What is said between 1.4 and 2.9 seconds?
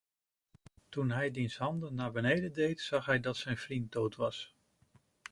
handen naar beneden deed,